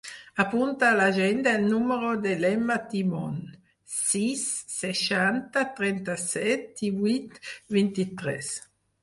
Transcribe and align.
Apunta 0.43 0.85
a 0.91 0.95
l'agenda 0.99 1.51
el 1.57 1.67
número 1.73 2.13
de 2.23 2.31
l'Emma 2.45 2.77
Timon: 2.93 3.35
sis, 3.97 4.41
seixanta, 4.77 5.67
trenta-set, 5.83 6.67
divuit, 6.83 7.39
vint-i-tres. 7.79 8.53